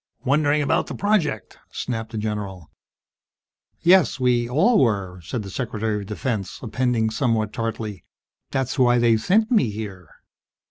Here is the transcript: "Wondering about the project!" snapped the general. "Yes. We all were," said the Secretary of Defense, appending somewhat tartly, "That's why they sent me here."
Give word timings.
"Wondering 0.23 0.63
about 0.63 0.87
the 0.87 0.95
project!" 0.95 1.59
snapped 1.69 2.11
the 2.11 2.17
general. 2.17 2.71
"Yes. 3.81 4.19
We 4.19 4.49
all 4.49 4.79
were," 4.83 5.21
said 5.23 5.43
the 5.43 5.51
Secretary 5.51 5.97
of 5.99 6.07
Defense, 6.07 6.59
appending 6.63 7.11
somewhat 7.11 7.53
tartly, 7.53 8.03
"That's 8.49 8.79
why 8.79 8.97
they 8.97 9.15
sent 9.17 9.51
me 9.51 9.69
here." 9.69 10.09